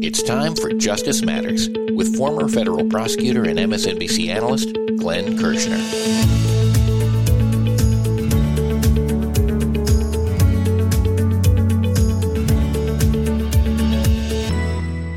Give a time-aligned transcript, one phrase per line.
[0.00, 5.76] It's time for Justice Matters with former federal prosecutor and MSNBC analyst Glenn Kirschner.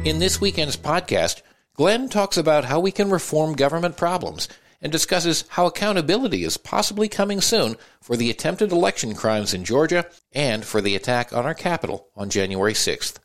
[0.06, 1.42] In this weekend's podcast,
[1.76, 4.50] Glenn talks about how we can reform government problems
[4.82, 10.06] and discusses how accountability is possibly coming soon for the attempted election crimes in Georgia
[10.34, 13.20] and for the attack on our Capitol on January 6th.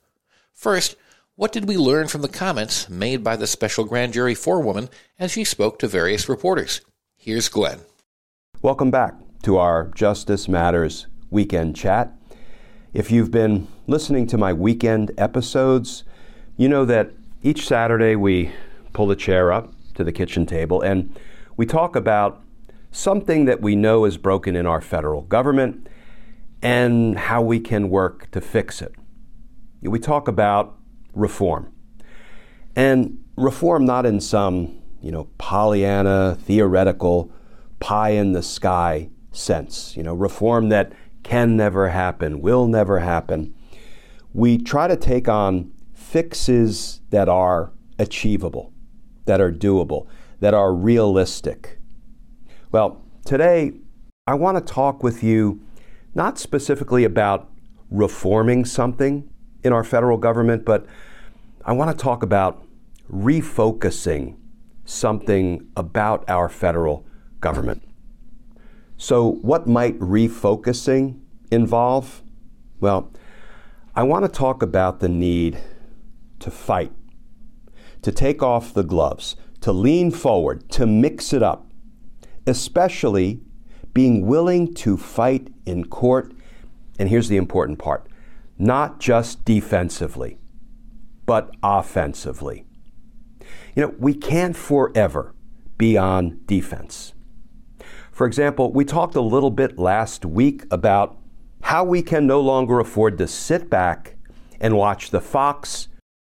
[0.52, 0.94] First,
[1.40, 5.30] what did we learn from the comments made by the special grand jury forewoman as
[5.30, 6.82] she spoke to various reporters?
[7.16, 7.80] Here's Glenn.
[8.60, 12.12] Welcome back to our Justice Matters weekend chat.
[12.92, 16.04] If you've been listening to my weekend episodes,
[16.58, 17.10] you know that
[17.42, 18.52] each Saturday we
[18.92, 21.18] pull a chair up to the kitchen table and
[21.56, 22.42] we talk about
[22.90, 25.88] something that we know is broken in our federal government
[26.60, 28.94] and how we can work to fix it.
[29.80, 30.76] We talk about
[31.14, 31.72] reform.
[32.76, 37.32] And reform not in some, you know, Pollyanna, theoretical,
[37.80, 43.54] pie in the sky sense, you know, reform that can never happen, will never happen.
[44.32, 48.72] We try to take on fixes that are achievable,
[49.26, 50.06] that are doable,
[50.40, 51.78] that are realistic.
[52.72, 53.72] Well, today
[54.26, 55.60] I want to talk with you
[56.14, 57.50] not specifically about
[57.90, 59.28] reforming something
[59.62, 60.86] in our federal government, but
[61.64, 62.66] I want to talk about
[63.12, 64.36] refocusing
[64.84, 67.06] something about our federal
[67.40, 67.82] government.
[68.96, 71.20] So, what might refocusing
[71.50, 72.22] involve?
[72.80, 73.12] Well,
[73.94, 75.58] I want to talk about the need
[76.40, 76.92] to fight,
[78.02, 81.66] to take off the gloves, to lean forward, to mix it up,
[82.46, 83.40] especially
[83.92, 86.32] being willing to fight in court.
[86.98, 88.06] And here's the important part
[88.60, 90.38] not just defensively,
[91.24, 92.66] but offensively.
[93.74, 95.34] You know, we can't forever
[95.78, 97.14] be on defense.
[98.12, 101.16] For example, we talked a little bit last week about
[101.62, 104.16] how we can no longer afford to sit back
[104.60, 105.88] and watch the Fox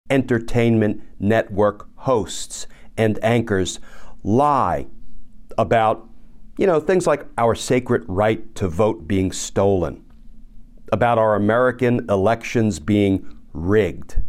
[0.10, 2.68] Entertainment Network hosts
[2.98, 3.80] and anchors
[4.22, 4.88] lie
[5.58, 6.10] about,
[6.58, 10.04] you know, things like our sacred right to vote being stolen,
[10.92, 14.22] about our American elections being rigged.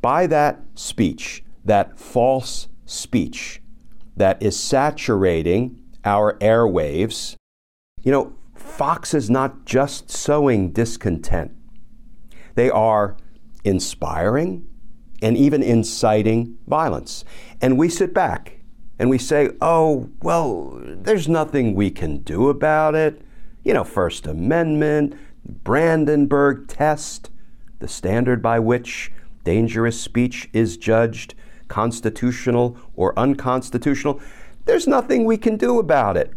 [0.00, 3.62] By that speech, that false speech
[4.16, 7.36] that is saturating our airwaves,
[8.02, 11.52] you know, Fox is not just sowing discontent.
[12.54, 13.16] They are
[13.64, 14.66] inspiring,
[15.24, 17.24] and even inciting violence.
[17.62, 18.60] And we sit back
[18.98, 23.22] and we say, oh, well, there's nothing we can do about it.
[23.64, 27.30] You know, First Amendment, Brandenburg test,
[27.78, 29.12] the standard by which
[29.44, 31.34] dangerous speech is judged
[31.68, 34.20] constitutional or unconstitutional.
[34.64, 36.32] There's nothing we can do about it.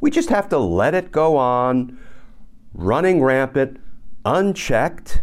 [0.00, 1.98] We just have to let it go on,
[2.72, 3.78] running rampant,
[4.24, 5.22] unchecked,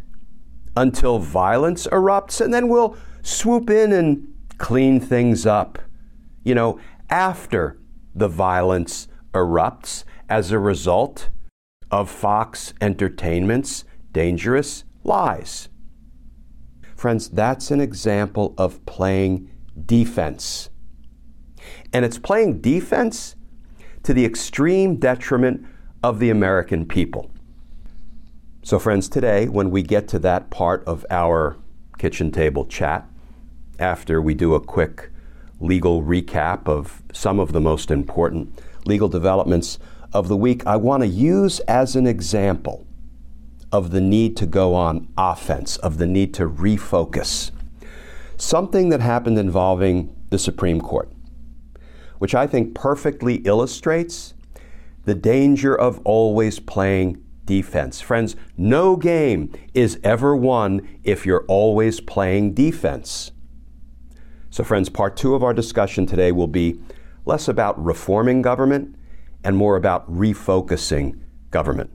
[0.75, 4.27] until violence erupts, and then we'll swoop in and
[4.57, 5.79] clean things up.
[6.43, 6.79] You know,
[7.09, 7.77] after
[8.15, 11.29] the violence erupts as a result
[11.93, 15.69] of Fox Entertainment's dangerous lies.
[16.95, 19.47] Friends, that's an example of playing
[19.85, 20.71] defense.
[21.93, 23.35] And it's playing defense
[24.01, 25.67] to the extreme detriment
[26.01, 27.29] of the American people.
[28.63, 31.57] So, friends, today, when we get to that part of our
[31.99, 33.07] kitchen table chat,
[33.77, 35.11] after we do a quick
[35.59, 39.77] legal recap of some of the most important legal developments
[40.13, 42.85] of the week, I want to use as an example
[43.71, 47.51] of the need to go on offense, of the need to refocus,
[48.37, 51.11] something that happened involving the Supreme Court,
[52.19, 54.35] which I think perfectly illustrates
[55.05, 57.99] the danger of always playing defense.
[57.99, 63.31] Friends, no game is ever won if you're always playing defense.
[64.49, 66.79] So, friends, part two of our discussion today will be
[67.25, 68.95] less about reforming government
[69.43, 71.19] and more about refocusing
[71.51, 71.91] government.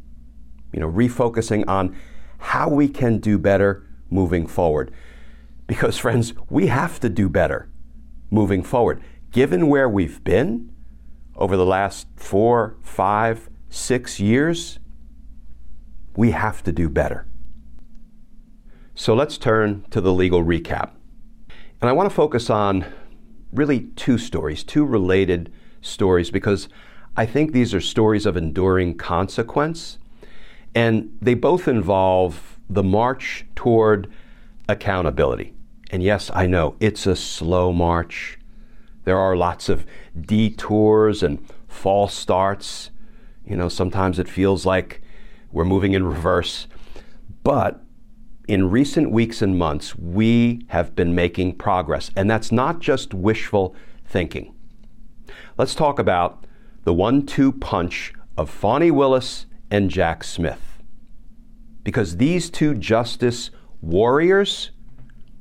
[0.73, 1.97] You know, refocusing on
[2.39, 4.93] how we can do better moving forward.
[5.67, 7.69] Because, friends, we have to do better
[8.31, 9.03] moving forward.
[9.33, 10.73] Given where we've been
[11.37, 14.79] over the last four, five, six years,
[16.17, 17.27] we have to do better.
[18.95, 20.91] So let's turn to the legal recap.
[21.81, 22.85] And I want to focus on
[23.53, 26.69] really two stories, two related stories, because
[27.19, 29.99] I think these are stories of enduring consequence.
[30.73, 34.09] And they both involve the march toward
[34.69, 35.53] accountability.
[35.91, 38.39] And yes, I know it's a slow march.
[39.03, 39.85] There are lots of
[40.21, 42.91] detours and false starts.
[43.45, 45.03] You know, sometimes it feels like
[45.51, 46.69] we're moving in reverse.
[47.43, 47.83] But
[48.47, 52.13] in recent weeks and months, we have been making progress.
[52.15, 53.75] And that's not just wishful
[54.05, 54.55] thinking.
[55.57, 56.45] Let's talk about
[56.89, 60.79] the one two punch of Fani Willis and Jack Smith.
[61.85, 63.51] Because these two justice
[63.83, 64.71] warriors,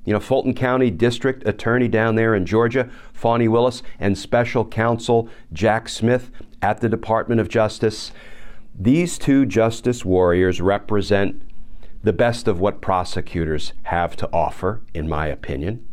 [0.04, 5.30] you know, Fulton County District Attorney down there in Georgia, Fani Willis, and Special Counsel
[5.54, 8.12] Jack Smith at the Department of Justice,
[8.78, 11.42] these two justice warriors represent
[12.04, 15.88] the best of what prosecutors have to offer, in my opinion.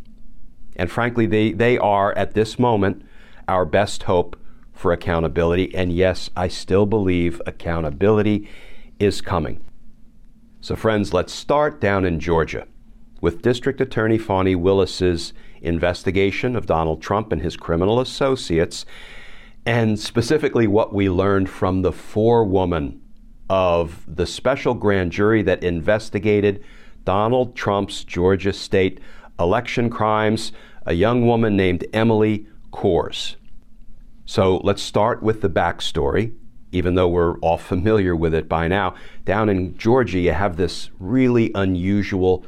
[0.74, 3.04] And frankly, they, they are, at this moment,
[3.46, 4.36] our best hope
[4.74, 5.74] for accountability.
[5.74, 8.48] And yes, I still believe accountability
[8.98, 9.64] is coming.
[10.60, 12.66] So, friends, let's start down in Georgia
[13.20, 15.32] with District Attorney Fani Willis's
[15.62, 18.84] investigation of Donald Trump and his criminal associates
[19.66, 23.00] and specifically what we learned from the forewoman
[23.48, 26.62] of the special grand jury that investigated
[27.04, 29.00] Donald Trump's Georgia state
[29.38, 30.52] election crimes,
[30.86, 33.36] a young woman named Emily Kohrs.
[34.26, 36.34] So let's start with the backstory,
[36.72, 38.94] even though we're all familiar with it by now.
[39.24, 42.44] Down in Georgia, you have this really unusual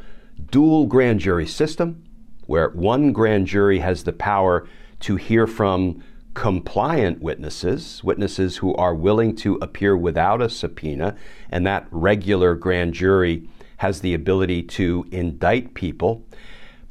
[0.51, 2.03] dual grand jury system
[2.47, 4.67] where one grand jury has the power
[5.01, 6.03] to hear from
[6.35, 11.17] compliant witnesses, witnesses who are willing to appear without a subpoena,
[11.51, 13.49] and that regular grand jury
[13.79, 16.25] has the ability to indict people.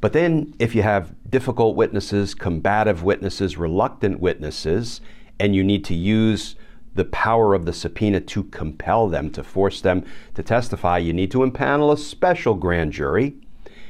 [0.00, 5.00] But then, if you have difficult witnesses, combative witnesses, reluctant witnesses,
[5.38, 6.56] and you need to use
[6.94, 11.30] the power of the subpoena to compel them, to force them to testify, you need
[11.30, 13.34] to impanel a special grand jury,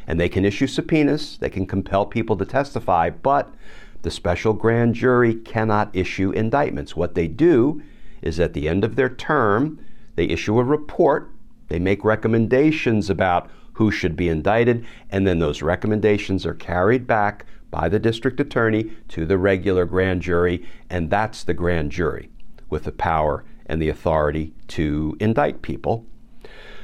[0.06, 3.54] and they can issue subpoenas, they can compel people to testify, but
[4.02, 6.96] the special grand jury cannot issue indictments.
[6.96, 7.82] What they do
[8.22, 9.78] is at the end of their term,
[10.16, 11.30] they issue a report,
[11.68, 17.44] they make recommendations about who should be indicted, and then those recommendations are carried back
[17.70, 22.30] by the district attorney to the regular grand jury, and that's the grand jury
[22.70, 26.06] with the power and the authority to indict people.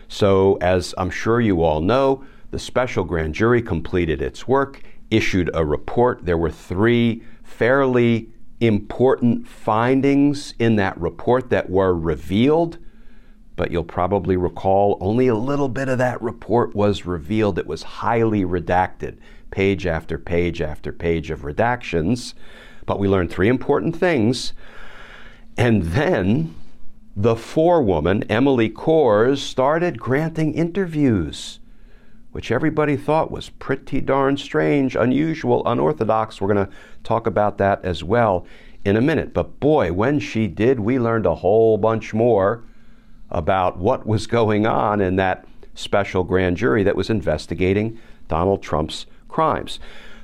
[0.07, 5.51] So, as I'm sure you all know, the special grand jury completed its work issued
[5.55, 6.27] a report.
[6.27, 8.29] There were three fairly
[8.61, 12.77] important findings in that report that were revealed,
[13.57, 17.59] but you'll probably recall only a little bit of that report was revealed.
[17.59, 19.19] It was highly redacted,
[19.51, 22.35] page after page after page of redactions.
[22.87, 24.53] But we learned three important things.
[25.57, 26.55] And then
[27.15, 31.59] the forewoman, Emily Kohrs, started granting interviews
[32.33, 36.41] which everybody thought was pretty darn strange, unusual, unorthodox.
[36.41, 36.73] We're going to
[37.05, 38.47] talk about that as well
[38.85, 39.33] in a minute.
[39.35, 42.65] But boy, when she did, we learned a whole bunch more
[43.33, 47.99] about what was going on in that special grand jury that was investigating
[48.29, 49.81] Donald Trump's crimes.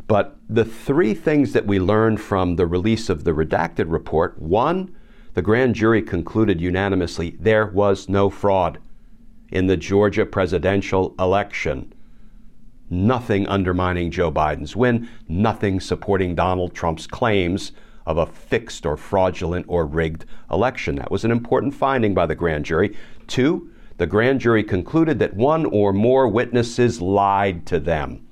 [0.06, 4.94] But the three things that we learned from the release of the redacted report one,
[5.34, 8.78] the grand jury concluded unanimously there was no fraud
[9.50, 11.92] in the Georgia presidential election
[12.90, 17.72] nothing undermining Joe Biden's win, nothing supporting Donald Trump's claims
[18.08, 20.96] of a fixed or fraudulent or rigged election.
[20.96, 22.96] That was an important finding by the grand jury.
[23.26, 28.26] Two, the grand jury concluded that one or more witnesses lied to them.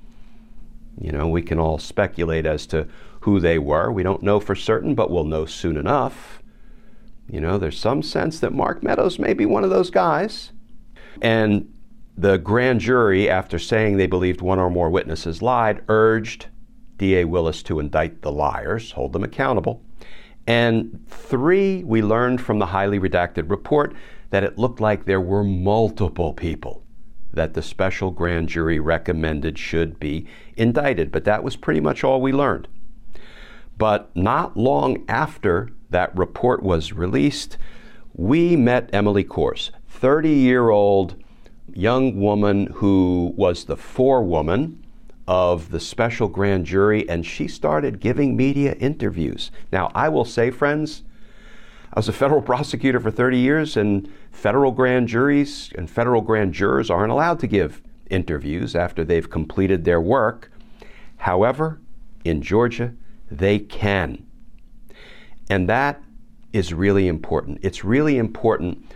[0.99, 2.87] You know, we can all speculate as to
[3.19, 3.91] who they were.
[3.91, 6.41] We don't know for certain, but we'll know soon enough.
[7.29, 10.53] You know, there's some sense that Mark Meadows may be one of those guys.
[11.21, 11.71] And
[12.17, 16.47] the grand jury, after saying they believed one or more witnesses lied, urged
[16.97, 17.25] D.A.
[17.25, 19.81] Willis to indict the liars, hold them accountable.
[20.47, 23.95] And three, we learned from the highly redacted report
[24.29, 26.83] that it looked like there were multiple people
[27.33, 30.25] that the special grand jury recommended should be
[30.55, 31.11] indicted.
[31.11, 32.67] But that was pretty much all we learned.
[33.77, 37.57] But not long after that report was released,
[38.13, 41.15] we met Emily Kohrs, 30 year old
[41.73, 44.83] young woman who was the forewoman
[45.27, 49.51] of the special grand jury and she started giving media interviews.
[49.71, 51.03] Now, I will say, friends,
[51.93, 56.53] I was a federal prosecutor for 30 years, and federal grand juries and federal grand
[56.53, 60.51] jurors aren't allowed to give interviews after they've completed their work.
[61.17, 61.79] However,
[62.23, 62.93] in Georgia,
[63.29, 64.25] they can.
[65.49, 66.01] And that
[66.53, 67.59] is really important.
[67.61, 68.86] It's really important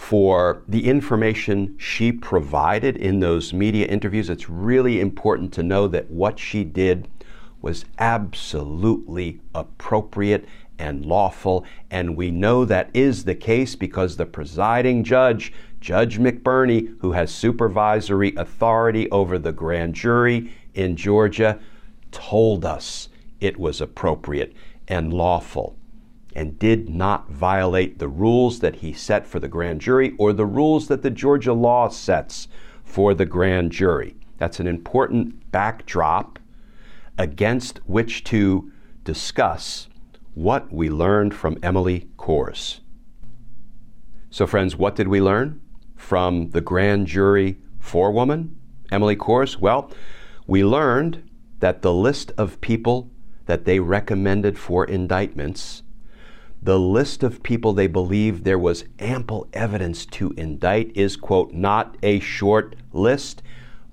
[0.00, 4.30] for the information she provided in those media interviews.
[4.30, 7.06] It's really important to know that what she did
[7.60, 10.46] was absolutely appropriate
[10.78, 11.66] and lawful.
[11.90, 17.32] And we know that is the case because the presiding judge, Judge McBurney, who has
[17.32, 21.60] supervisory authority over the grand jury in Georgia,
[22.10, 24.54] told us it was appropriate
[24.88, 25.76] and lawful
[26.34, 30.46] and did not violate the rules that he set for the grand jury or the
[30.46, 32.48] rules that the Georgia law sets
[32.84, 34.16] for the grand jury.
[34.38, 36.38] That's an important backdrop
[37.18, 38.72] against which to
[39.04, 39.88] discuss
[40.34, 42.80] what we learned from Emily Kohrs.
[44.30, 45.60] So, friends, what did we learn
[45.96, 48.56] from the grand jury forewoman,
[48.92, 49.58] Emily Kohrs?
[49.58, 49.90] Well,
[50.46, 53.10] we learned that the list of people
[53.46, 55.82] that they recommended for indictments
[56.62, 61.96] the list of people they believe there was ample evidence to indict is, quote, not
[62.02, 63.42] a short list,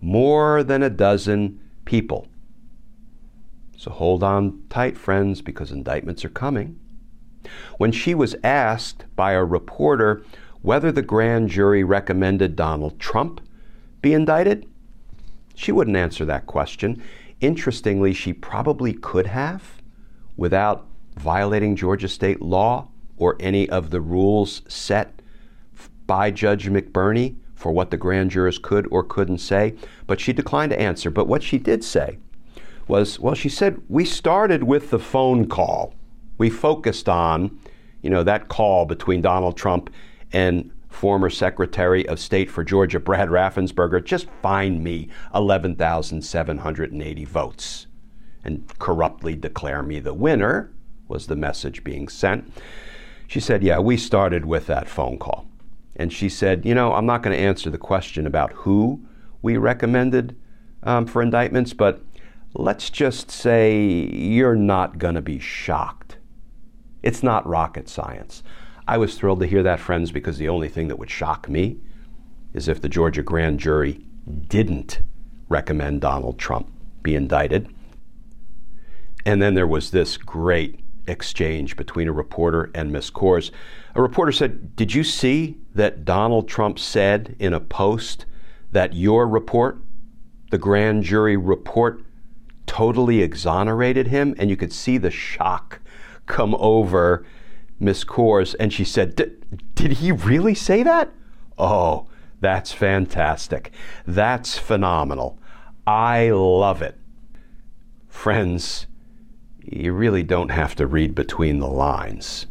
[0.01, 2.27] more than a dozen people.
[3.77, 6.79] So hold on tight, friends, because indictments are coming.
[7.77, 10.23] When she was asked by a reporter
[10.61, 13.39] whether the grand jury recommended Donald Trump
[14.01, 14.65] be indicted,
[15.55, 17.01] she wouldn't answer that question.
[17.39, 19.81] Interestingly, she probably could have
[20.35, 20.85] without
[21.17, 25.21] violating Georgia state law or any of the rules set
[26.05, 29.73] by Judge McBurney for what the grand jurors could or couldn't say,
[30.05, 31.09] but she declined to answer.
[31.09, 32.19] But what she did say
[32.87, 35.93] was, well, she said, we started with the phone call.
[36.37, 37.59] We focused on,
[38.01, 39.89] you know, that call between Donald Trump
[40.31, 45.09] and former Secretary of State for Georgia, Brad Raffensperger, just find me.
[45.33, 47.87] 11,780 votes.
[48.43, 50.71] And corruptly declare me the winner
[51.07, 52.51] was the message being sent.
[53.27, 55.47] She said, Yeah, we started with that phone call.
[55.95, 59.05] And she said, You know, I'm not going to answer the question about who
[59.41, 60.35] we recommended
[60.83, 62.01] um, for indictments, but
[62.53, 66.17] let's just say you're not going to be shocked.
[67.03, 68.43] It's not rocket science.
[68.87, 71.77] I was thrilled to hear that, friends, because the only thing that would shock me
[72.53, 74.01] is if the Georgia grand jury
[74.47, 75.01] didn't
[75.49, 76.71] recommend Donald Trump
[77.03, 77.73] be indicted.
[79.25, 83.51] And then there was this great exchange between a reporter and Miss Kohrs.
[83.95, 88.25] A reporter said, Did you see that Donald Trump said in a post
[88.71, 89.79] that your report,
[90.51, 92.03] the grand jury report,
[92.65, 94.35] totally exonerated him?
[94.37, 95.79] And you could see the shock
[96.25, 97.25] come over
[97.79, 98.55] Miss Kohrs.
[98.59, 99.15] And she said,
[99.75, 101.11] Did he really say that?
[101.57, 102.07] Oh,
[102.39, 103.71] that's fantastic.
[104.05, 105.39] That's phenomenal.
[105.87, 106.99] I love it.
[108.07, 108.87] Friends,
[109.69, 112.47] you really don't have to read between the lines.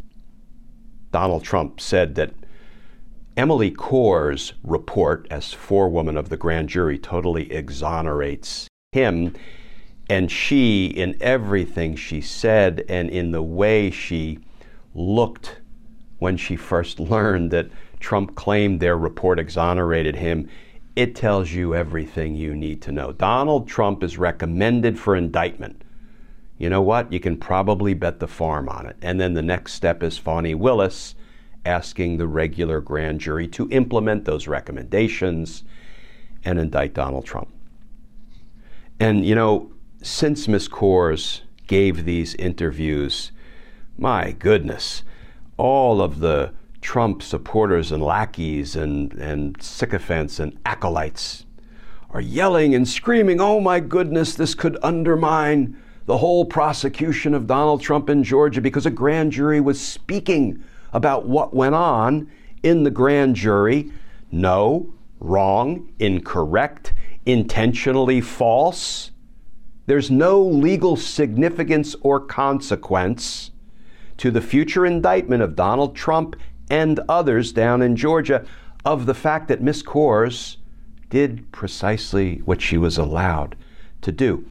[1.13, 2.35] Donald Trump said that
[3.37, 9.35] Emily Kohrs' report as forewoman of the grand jury totally exonerates him.
[10.09, 14.39] And she, in everything she said and in the way she
[14.95, 15.61] looked
[16.19, 20.49] when she first learned that Trump claimed their report exonerated him,
[20.95, 23.13] it tells you everything you need to know.
[23.13, 25.83] Donald Trump is recommended for indictment
[26.59, 27.13] you know what?
[27.13, 28.97] You can probably bet the farm on it.
[29.03, 31.15] And then the next step is Fani Willis
[31.65, 35.65] asking the regular grand jury to implement those recommendations
[36.45, 37.49] and indict Donald Trump.
[38.99, 40.69] And, you know, since Ms.
[40.69, 43.33] Kohrs gave these interviews,
[43.99, 45.03] my goodness,
[45.57, 51.45] all of the Trump supporters and lackeys and, and sycophants and acolytes
[52.11, 57.83] are yelling and screaming, oh my goodness, this could undermine the whole prosecution of Donald
[57.83, 62.31] Trump in Georgia because a grand jury was speaking about what went on
[62.63, 63.91] in the grand jury.
[64.31, 66.93] No, wrong, incorrect,
[67.27, 69.11] intentionally false.
[69.87, 73.51] There's no legal significance or consequence
[74.17, 76.37] to the future indictment of Donald Trump
[76.71, 78.45] and others down in Georgia
[78.85, 80.57] of the fact that Miss Kohrs
[81.11, 83.57] did precisely what she was allowed
[84.03, 84.47] to do.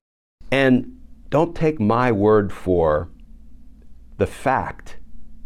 [0.51, 0.94] And
[1.35, 3.09] don't take my word for
[4.19, 4.95] the fact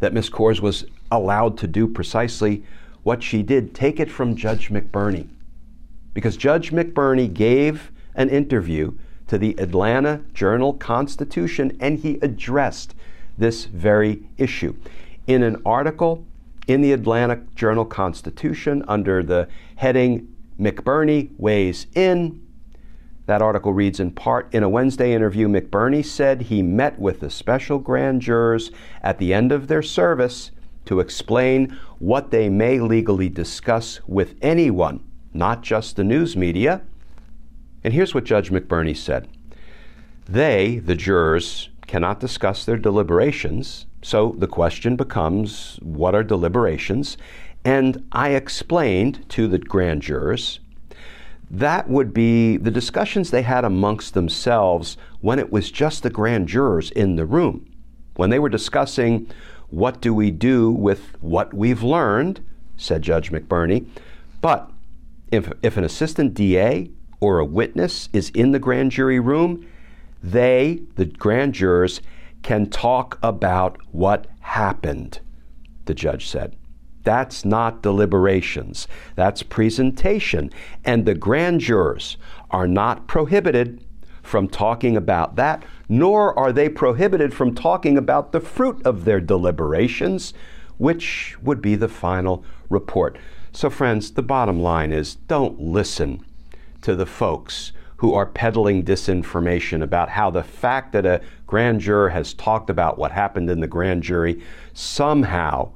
[0.01, 0.29] that Ms.
[0.29, 2.63] Kohrs was allowed to do precisely
[3.01, 3.73] what she did.
[3.73, 5.27] Take it from Judge McBurney.
[6.13, 12.93] Because Judge McBurney gave an interview to the Atlanta Journal Constitution and he addressed
[13.39, 14.75] this very issue.
[15.25, 16.23] In an article
[16.67, 22.45] in the Atlanta Journal Constitution under the heading McBurney Weighs In,
[23.29, 27.29] that article reads in part In a Wednesday interview, McBurney said he met with the
[27.29, 28.71] special grand jurors
[29.03, 30.49] at the end of their service
[30.85, 36.81] to explain what they may legally discuss with anyone, not just the news media.
[37.83, 39.27] And here's what Judge McBurney said
[40.25, 47.15] They, the jurors, cannot discuss their deliberations, so the question becomes what are deliberations?
[47.63, 50.61] And I explained to the grand jurors
[51.51, 56.47] that would be the discussions they had amongst themselves when it was just the grand
[56.47, 57.65] jurors in the room.
[58.15, 59.27] When they were discussing
[59.69, 62.43] what do we do with what we've learned,
[62.77, 63.87] said Judge McBurney.
[64.41, 64.71] But
[65.31, 66.89] if, if an assistant DA
[67.19, 69.67] or a witness is in the grand jury room,
[70.21, 72.01] they, the grand jurors,
[72.41, 75.19] can talk about what happened,
[75.85, 76.55] the judge said.
[77.03, 80.51] That's not deliberations, that's presentation.
[80.83, 82.17] And the grand jurors
[82.51, 83.83] are not prohibited
[84.21, 89.19] from talking about that, nor are they prohibited from talking about the fruit of their
[89.19, 90.33] deliberations,
[90.77, 93.17] which would be the final report.
[93.51, 96.23] So, friends, the bottom line is don't listen
[96.81, 102.09] to the folks who are peddling disinformation about how the fact that a grand juror
[102.09, 104.41] has talked about what happened in the grand jury
[104.73, 105.69] somehow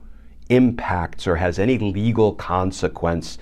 [0.56, 3.38] impacts or has any legal consequence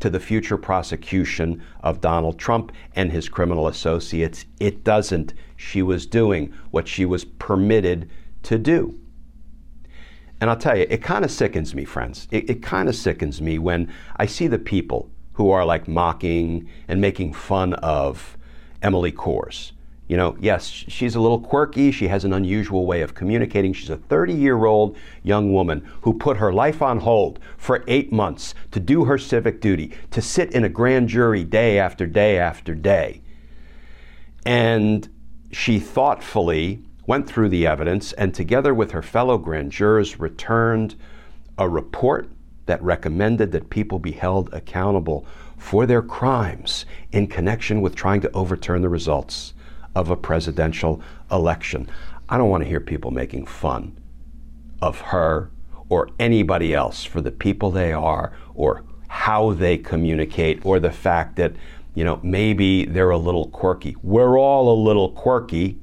[0.00, 4.44] to the future prosecution of Donald Trump and his criminal associates.
[4.60, 5.32] It doesn't.
[5.56, 8.10] She was doing what she was permitted
[8.42, 8.98] to do.
[10.40, 12.28] And I'll tell you, it kind of sickens me, friends.
[12.30, 16.68] It, it kind of sickens me when I see the people who are like mocking
[16.88, 18.36] and making fun of
[18.82, 19.72] Emily Kohrs
[20.08, 21.90] you know, yes, she's a little quirky.
[21.90, 23.72] She has an unusual way of communicating.
[23.72, 28.12] She's a 30 year old young woman who put her life on hold for eight
[28.12, 32.38] months to do her civic duty, to sit in a grand jury day after day
[32.38, 33.20] after day.
[34.44, 35.08] And
[35.50, 40.94] she thoughtfully went through the evidence and, together with her fellow grand jurors, returned
[41.58, 42.28] a report
[42.66, 48.30] that recommended that people be held accountable for their crimes in connection with trying to
[48.32, 49.54] overturn the results
[49.96, 51.00] of a presidential
[51.32, 51.88] election.
[52.28, 53.96] I don't want to hear people making fun
[54.82, 55.50] of her
[55.88, 61.36] or anybody else for the people they are or how they communicate or the fact
[61.36, 61.54] that,
[61.94, 63.96] you know, maybe they're a little quirky.
[64.02, 65.78] We're all a little quirky,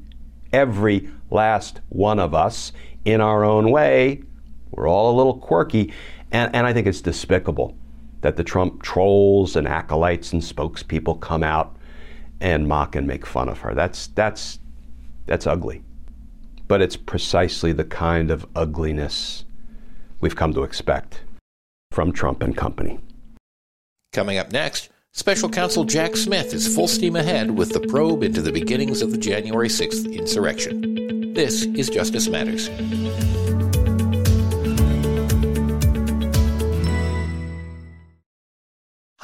[0.52, 2.72] every last one of us
[3.06, 4.22] in our own way.
[4.70, 5.92] We're all a little quirky.
[6.32, 7.76] And, and I think it's despicable
[8.22, 11.78] that the Trump trolls and acolytes and spokespeople come out
[12.44, 13.74] and mock and make fun of her.
[13.74, 14.60] That's that's
[15.26, 15.82] that's ugly.
[16.68, 19.46] But it's precisely the kind of ugliness
[20.20, 21.24] we've come to expect
[21.92, 23.00] from Trump and company.
[24.12, 28.42] Coming up next, Special Counsel Jack Smith is full steam ahead with the probe into
[28.42, 31.34] the beginnings of the January 6th insurrection.
[31.34, 32.70] This is Justice Matters.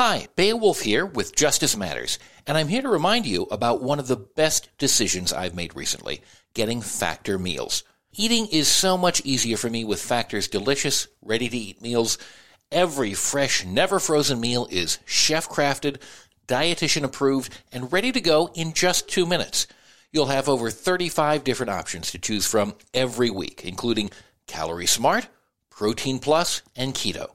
[0.02, 4.08] Hi, Beowulf here with Justice Matters, and I'm here to remind you about one of
[4.08, 6.22] the best decisions I've made recently
[6.54, 7.84] getting Factor meals.
[8.14, 12.18] Eating is so much easier for me with Factor's delicious, ready to eat meals.
[12.72, 16.02] Every fresh, never frozen meal is chef crafted,
[16.48, 19.68] dietitian approved, and ready to go in just two minutes.
[20.14, 24.12] You'll have over 35 different options to choose from every week, including
[24.48, 25.28] Calorie Smart,
[25.70, 27.32] Protein Plus, and Keto.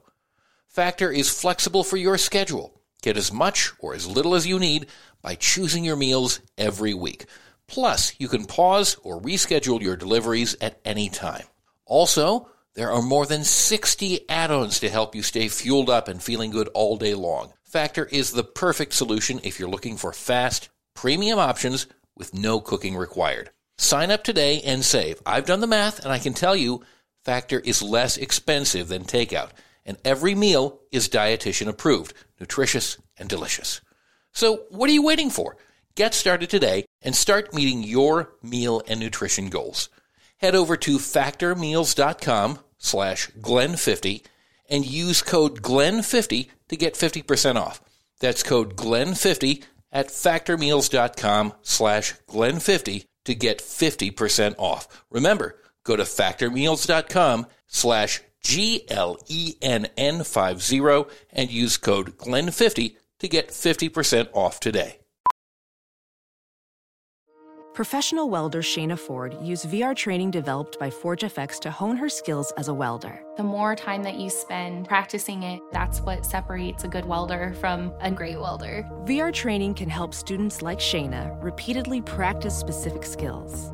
[0.75, 2.81] Factor is flexible for your schedule.
[3.01, 4.87] Get as much or as little as you need
[5.21, 7.27] by choosing your meals every week.
[7.65, 11.45] Plus, you can pause or reschedule your deliveries at any time.
[11.85, 16.51] Also, there are more than 60 add-ons to help you stay fueled up and feeling
[16.51, 17.53] good all day long.
[17.63, 22.97] Factor is the perfect solution if you're looking for fast, premium options with no cooking
[22.97, 23.49] required.
[23.77, 25.21] Sign up today and save.
[25.25, 26.83] I've done the math and I can tell you
[27.23, 29.51] Factor is less expensive than takeout
[29.85, 33.81] and every meal is dietitian approved, nutritious, and delicious.
[34.31, 35.57] So, what are you waiting for?
[35.95, 39.89] Get started today and start meeting your meal and nutrition goals.
[40.37, 44.23] Head over to factormeals.com slash Glenn50
[44.69, 47.81] and use code GLEN50 to get 50% off.
[48.19, 55.05] That's code GLEN50 at factormeals.com slash Glenn50 to get 50% off.
[55.09, 62.95] Remember, go to factormeals.com slash G L E N N 50 and use code GLEN50
[63.19, 64.99] to get 50% off today.
[67.73, 72.69] Professional welder Shayna Ford used VR training developed by ForgeFX to hone her skills as
[72.69, 73.21] a welder.
[73.35, 77.91] The more time that you spend practicing it, that's what separates a good welder from
[77.99, 78.87] a great welder.
[79.05, 83.73] VR training can help students like Shayna repeatedly practice specific skills.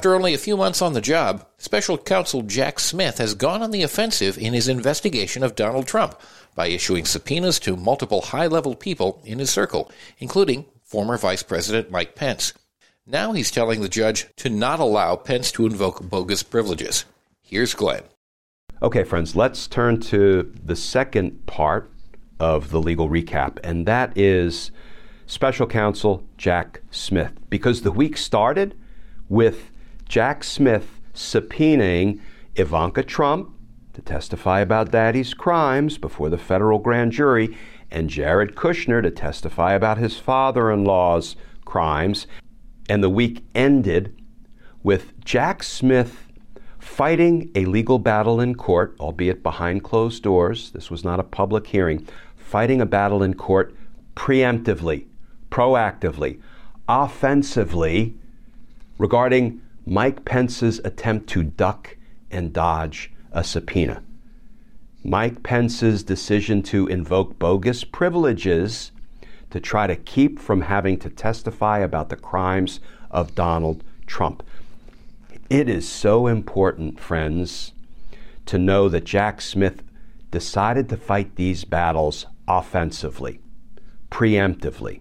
[0.00, 3.70] After only a few months on the job, special counsel Jack Smith has gone on
[3.70, 6.18] the offensive in his investigation of Donald Trump
[6.54, 11.90] by issuing subpoenas to multiple high level people in his circle, including former Vice President
[11.90, 12.54] Mike Pence.
[13.06, 17.04] Now he's telling the judge to not allow Pence to invoke bogus privileges.
[17.42, 18.04] Here's Glenn.
[18.80, 21.92] Okay, friends, let's turn to the second part
[22.38, 24.70] of the legal recap, and that is
[25.26, 27.32] special counsel Jack Smith.
[27.50, 28.74] Because the week started
[29.28, 29.69] with
[30.10, 32.18] Jack Smith subpoenaing
[32.56, 33.54] Ivanka Trump
[33.92, 37.56] to testify about daddy's crimes before the federal grand jury
[37.92, 42.26] and Jared Kushner to testify about his father in law's crimes.
[42.88, 44.20] And the week ended
[44.82, 46.26] with Jack Smith
[46.80, 50.72] fighting a legal battle in court, albeit behind closed doors.
[50.72, 52.04] This was not a public hearing.
[52.34, 53.76] Fighting a battle in court
[54.16, 55.06] preemptively,
[55.52, 56.40] proactively,
[56.88, 58.16] offensively
[58.98, 61.96] regarding Mike Pence's attempt to duck
[62.30, 64.00] and dodge a subpoena.
[65.02, 68.92] Mike Pence's decision to invoke bogus privileges
[69.50, 72.78] to try to keep from having to testify about the crimes
[73.10, 74.44] of Donald Trump.
[75.50, 77.72] It is so important, friends,
[78.46, 79.82] to know that Jack Smith
[80.30, 83.40] decided to fight these battles offensively,
[84.08, 85.00] preemptively.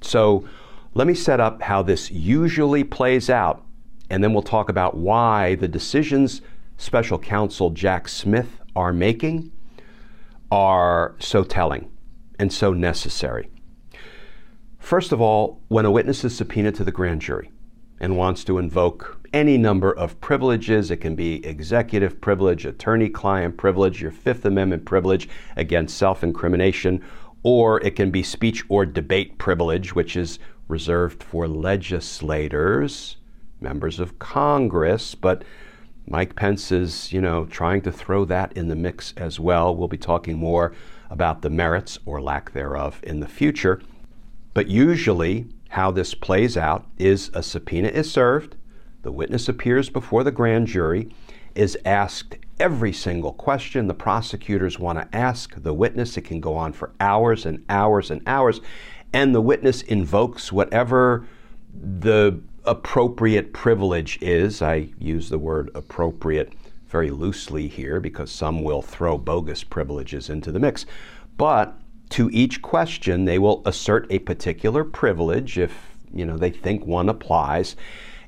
[0.00, 0.48] So
[0.94, 3.66] let me set up how this usually plays out
[4.10, 6.42] and then we'll talk about why the decisions
[6.76, 9.52] special counsel Jack Smith are making
[10.50, 11.90] are so telling
[12.38, 13.48] and so necessary.
[14.78, 17.52] First of all, when a witness is subpoenaed to the grand jury
[18.00, 23.56] and wants to invoke any number of privileges, it can be executive privilege, attorney client
[23.56, 27.04] privilege, your Fifth Amendment privilege against self incrimination,
[27.42, 33.16] or it can be speech or debate privilege, which is reserved for legislators
[33.60, 35.44] members of Congress, but
[36.06, 39.74] Mike Pence is, you know, trying to throw that in the mix as well.
[39.74, 40.72] We'll be talking more
[41.08, 43.80] about the merits or lack thereof in the future.
[44.54, 48.56] But usually, how this plays out is a subpoena is served,
[49.02, 51.08] the witness appears before the grand jury,
[51.54, 56.16] is asked every single question the prosecutors want to ask the witness.
[56.16, 58.60] It can go on for hours and hours and hours,
[59.12, 61.26] and the witness invokes whatever
[61.72, 64.62] the appropriate privilege is.
[64.62, 66.52] I use the word appropriate
[66.88, 70.86] very loosely here because some will throw bogus privileges into the mix.
[71.36, 71.76] But
[72.10, 77.08] to each question, they will assert a particular privilege if you know they think one
[77.08, 77.76] applies.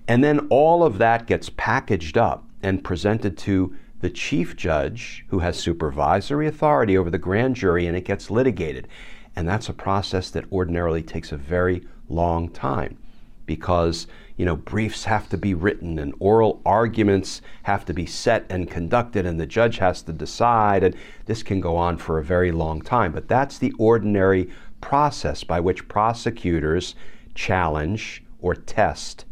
[0.08, 5.40] And then all of that gets packaged up and presented to the chief judge who
[5.40, 8.88] has supervisory authority over the grand jury and it gets litigated.
[9.34, 12.98] And that's a process that ordinarily takes a very long time
[13.46, 14.06] because
[14.42, 18.68] you know briefs have to be written and oral arguments have to be set and
[18.68, 22.50] conducted and the judge has to decide and this can go on for a very
[22.50, 23.12] long time.
[23.12, 24.50] But that's the ordinary
[24.80, 26.96] process by which prosecutors
[27.36, 29.26] challenge or test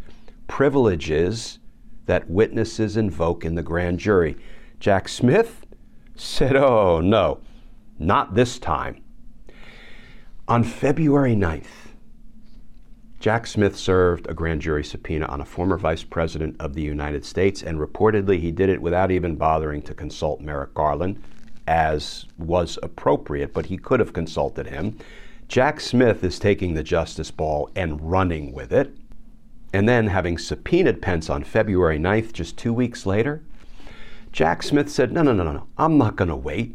[0.47, 1.59] privileges
[2.07, 4.37] that witnesses invoke in the grand jury.
[4.79, 5.67] Jack smith
[6.15, 7.41] said oh no
[7.99, 9.03] not this time.
[10.47, 11.80] On february 9th
[13.21, 17.23] Jack Smith served a grand jury subpoena on a former vice president of the United
[17.23, 21.23] States, and reportedly he did it without even bothering to consult Merrick Garland,
[21.67, 24.97] as was appropriate, but he could have consulted him.
[25.49, 28.97] Jack Smith is taking the justice ball and running with it.
[29.71, 33.43] And then, having subpoenaed Pence on February 9th, just two weeks later,
[34.33, 36.75] Jack Smith said, No, no, no, no, no, I'm not going to wait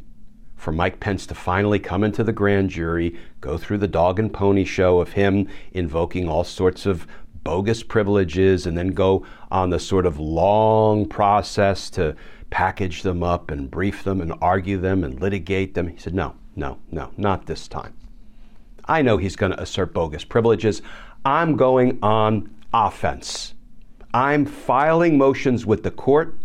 [0.55, 4.33] for Mike Pence to finally come into the grand jury, go through the dog and
[4.33, 7.05] pony show of him invoking all sorts of
[7.43, 12.15] bogus privileges, and then go on the sort of long process to
[12.49, 15.87] package them up and brief them and argue them and litigate them.
[15.87, 17.93] He said, No, no, no, not this time.
[18.85, 20.81] I know he's going to assert bogus privileges.
[21.23, 23.53] I'm going on offense.
[24.13, 26.37] I'm filing motions with the court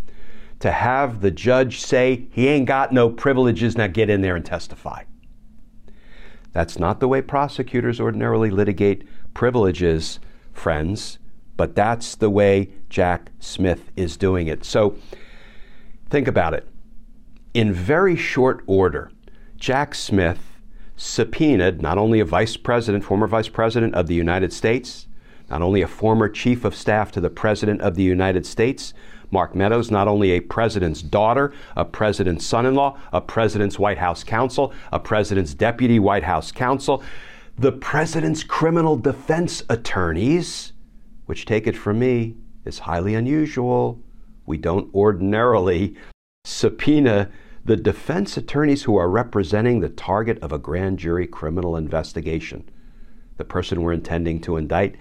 [0.61, 4.44] to have the judge say he ain't got no privileges, now get in there and
[4.44, 5.03] testify.
[6.53, 10.20] That's not the way prosecutors ordinarily litigate privileges,
[10.53, 11.18] friends,
[11.57, 14.64] but that's the way Jack Smith is doing it.
[14.64, 14.96] So
[16.09, 16.66] think about it.
[17.55, 19.11] In very short order,
[19.57, 20.59] Jack Smith
[20.96, 25.07] subpoenaed not only a vice president, former vice president of the United States,
[25.49, 28.92] not only a former chief of staff to the president of the United States,
[29.31, 33.99] Mark Meadows, not only a president's daughter, a president's son in law, a president's White
[33.99, 37.03] House counsel, a president's deputy White House counsel,
[37.57, 40.73] the president's criminal defense attorneys,
[41.27, 44.03] which take it from me is highly unusual.
[44.47, 45.95] We don't ordinarily
[46.45, 47.31] subpoena
[47.64, 52.69] the defense attorneys who are representing the target of a grand jury criminal investigation.
[53.37, 54.97] The person we're intending to indict,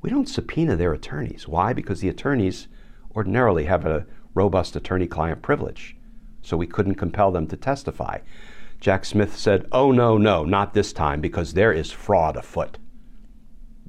[0.00, 1.48] we don't subpoena their attorneys.
[1.48, 1.72] Why?
[1.72, 2.68] Because the attorneys
[3.14, 5.96] ordinarily have a robust attorney client privilege,
[6.42, 8.18] so we couldn't compel them to testify.
[8.80, 12.78] Jack Smith said, Oh, no, no, not this time, because there is fraud afoot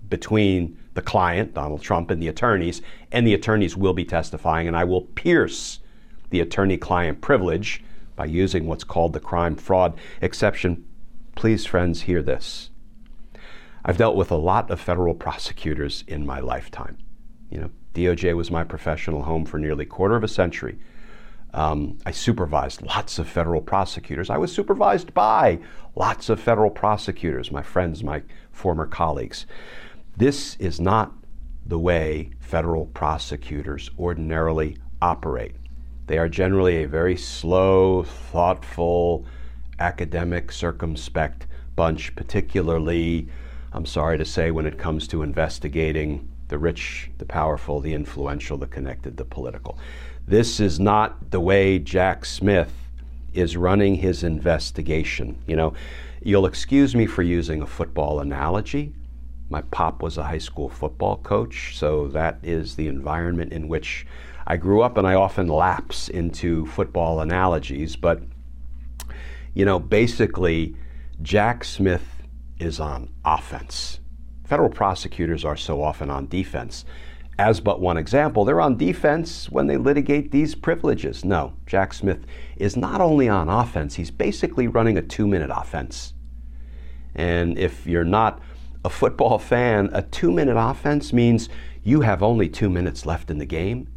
[0.09, 4.77] between the client, Donald Trump, and the attorneys, and the attorneys will be testifying, and
[4.77, 5.79] I will pierce
[6.29, 7.83] the attorney client privilege
[8.15, 10.85] by using what's called the crime fraud exception.
[11.35, 12.69] Please, friends, hear this.
[13.83, 16.97] I've dealt with a lot of federal prosecutors in my lifetime.
[17.49, 20.77] You know, DOJ was my professional home for nearly a quarter of a century.
[21.53, 24.29] Um, I supervised lots of federal prosecutors.
[24.29, 25.59] I was supervised by
[25.95, 29.45] lots of federal prosecutors, my friends, my former colleagues.
[30.17, 31.13] This is not
[31.65, 35.55] the way federal prosecutors ordinarily operate.
[36.07, 39.25] They are generally a very slow, thoughtful,
[39.79, 43.29] academic, circumspect bunch, particularly,
[43.71, 48.57] I'm sorry to say, when it comes to investigating the rich, the powerful, the influential,
[48.57, 49.77] the connected, the political.
[50.27, 52.73] This is not the way Jack Smith
[53.33, 55.37] is running his investigation.
[55.47, 55.73] You know,
[56.21, 58.93] you'll excuse me for using a football analogy.
[59.49, 64.07] My pop was a high school football coach, so that is the environment in which
[64.47, 67.95] I grew up, and I often lapse into football analogies.
[67.95, 68.23] But,
[69.53, 70.75] you know, basically,
[71.21, 72.23] Jack Smith
[72.59, 73.99] is on offense
[74.45, 76.85] Federal prosecutors are so often on defense.
[77.37, 81.25] As but one example, they're on defense when they litigate these privileges.
[81.25, 86.13] No, Jack Smith is not only on offense, he's basically running a two minute offense.
[87.13, 88.41] And if you're not
[88.85, 91.49] a football fan, a two minute offense means
[91.83, 93.89] you have only two minutes left in the game,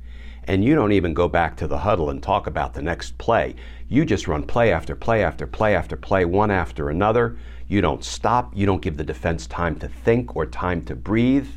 [0.44, 3.54] and you don't even go back to the huddle and talk about the next play.
[3.86, 7.38] You just run play after play after play after play, one after another.
[7.68, 8.56] You don't stop.
[8.56, 11.48] You don't give the defense time to think or time to breathe.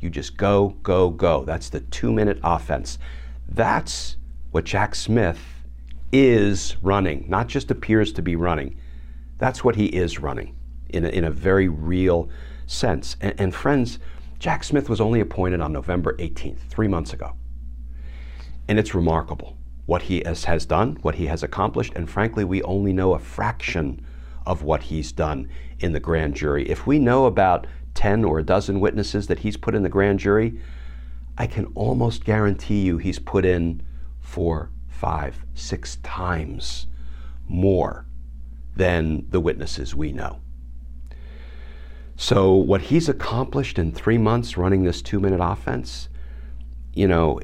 [0.00, 1.44] You just go, go, go.
[1.44, 2.98] That's the two minute offense.
[3.48, 4.16] That's
[4.50, 5.40] what Jack Smith
[6.12, 8.76] is running, not just appears to be running.
[9.38, 10.54] That's what he is running
[10.90, 12.28] in a, in a very real
[12.66, 13.16] sense.
[13.20, 13.98] And, and friends,
[14.38, 17.32] Jack Smith was only appointed on November 18th, three months ago.
[18.68, 22.62] And it's remarkable what he has, has done, what he has accomplished, and frankly, we
[22.62, 24.04] only know a fraction
[24.46, 26.68] of what he's done in the grand jury.
[26.68, 30.20] If we know about 10 or a dozen witnesses that he's put in the grand
[30.20, 30.58] jury,
[31.36, 33.82] I can almost guarantee you he's put in
[34.20, 36.86] four, five, six times
[37.48, 38.06] more
[38.74, 40.40] than the witnesses we know.
[42.16, 46.08] So, what he's accomplished in three months running this two minute offense,
[46.94, 47.40] you know,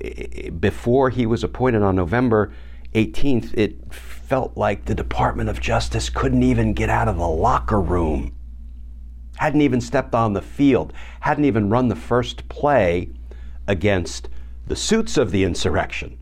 [0.59, 2.53] before he was appointed on November
[2.95, 7.81] 18th, it felt like the Department of Justice couldn't even get out of the locker
[7.81, 8.35] room,
[9.37, 13.11] hadn't even stepped on the field, hadn't even run the first play
[13.67, 14.29] against
[14.67, 16.19] the suits of the insurrection,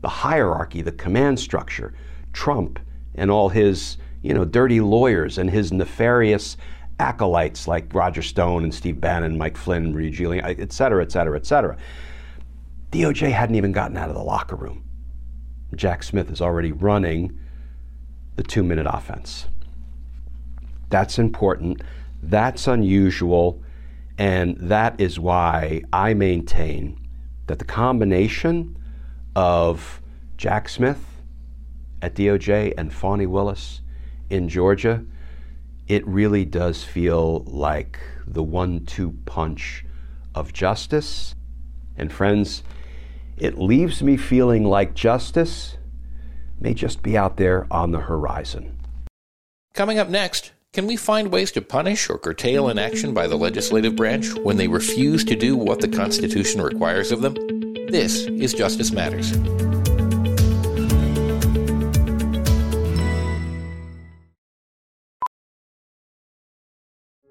[0.00, 1.94] the hierarchy, the command structure,
[2.32, 2.78] Trump
[3.14, 6.56] and all his, you know, dirty lawyers and his nefarious
[7.00, 11.36] acolytes like Roger Stone and Steve Bannon, Mike Flynn, Rudy Giuliani, et cetera, et cetera,
[11.36, 11.76] et cetera.
[12.92, 14.84] DOJ hadn't even gotten out of the locker room.
[15.74, 17.38] Jack Smith is already running
[18.36, 19.46] the two minute offense.
[20.90, 21.82] That's important.
[22.22, 23.62] That's unusual.
[24.16, 26.98] And that is why I maintain
[27.46, 28.76] that the combination
[29.36, 30.00] of
[30.36, 31.22] Jack Smith
[32.02, 33.80] at DOJ and Fani Willis
[34.30, 35.04] in Georgia,
[35.86, 39.84] it really does feel like the one two punch
[40.34, 41.34] of justice.
[41.96, 42.62] And friends,
[43.40, 45.76] it leaves me feeling like justice
[46.60, 48.78] may just be out there on the horizon.
[49.74, 53.96] Coming up next, can we find ways to punish or curtail inaction by the legislative
[53.96, 57.34] branch when they refuse to do what the Constitution requires of them?
[57.86, 59.32] This is Justice Matters.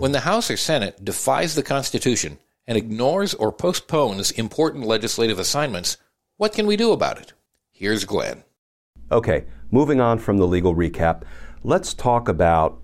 [0.00, 5.98] When the House or Senate defies the Constitution and ignores or postpones important legislative assignments,
[6.38, 7.34] what can we do about it?
[7.70, 8.44] Here's Glenn.
[9.12, 11.24] Okay, moving on from the legal recap,
[11.64, 12.80] let's talk about,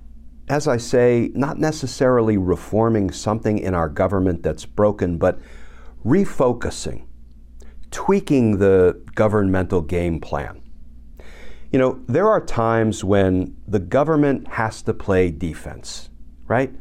[0.51, 5.41] as I say, not necessarily reforming something in our government that's broken, but
[6.05, 7.07] refocusing,
[7.91, 10.61] tweaking the governmental game plan.
[11.73, 16.11] You know, there are times when the government has to play defense,
[16.47, 16.75] right?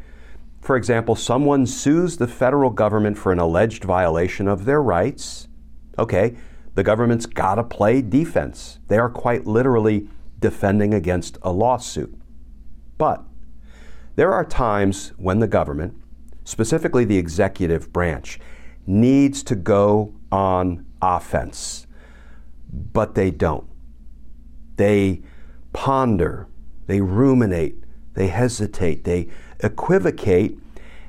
[0.65, 5.47] For example, someone sues the federal government for an alleged violation of their rights.
[5.99, 6.36] Okay,
[6.73, 8.80] the government's got to play defense.
[8.88, 12.19] They are quite literally defending against a lawsuit.
[12.97, 13.23] But
[14.15, 16.01] there are times when the government,
[16.45, 18.39] specifically the executive branch,
[18.88, 21.86] needs to go on offense,
[22.73, 23.67] but they don't.
[24.78, 25.21] They
[25.73, 26.47] ponder,
[26.88, 27.84] they ruminate,
[28.15, 29.28] they hesitate, they
[29.59, 30.57] equivocate,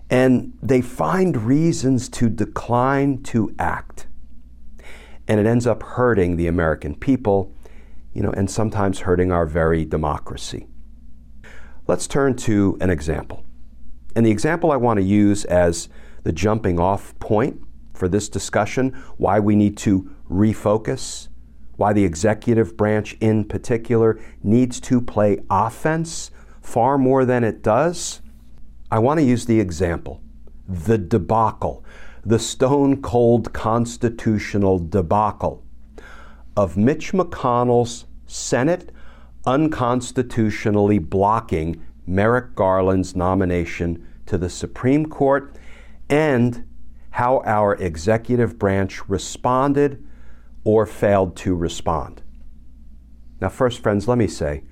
[0.08, 4.06] and they find reasons to decline to act.
[5.28, 7.52] And it ends up hurting the American people,
[8.12, 10.68] you know, and sometimes hurting our very democracy.
[11.88, 13.44] Let's turn to an example.
[14.14, 15.88] And the example I want to use as
[16.22, 17.60] the jumping off point
[17.94, 21.28] for this discussion, why we need to refocus,
[21.76, 26.30] why the executive branch in particular needs to play offense
[26.60, 28.20] far more than it does,
[28.90, 30.20] I want to use the example
[30.68, 31.84] the debacle,
[32.24, 35.64] the stone cold constitutional debacle
[36.56, 38.90] of Mitch McConnell's Senate
[39.46, 45.56] unconstitutionally blocking Merrick Garland's nomination to the Supreme Court
[46.08, 46.66] and
[47.10, 50.04] how our executive branch responded
[50.64, 52.22] or failed to respond.
[53.40, 54.64] Now, first, friends, let me say,